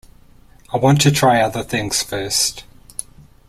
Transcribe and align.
I 0.73 0.77
want 0.77 0.99
to 1.01 1.11
try 1.11 1.41
other 1.41 1.61
things 1.61 2.01
first. 2.01 2.63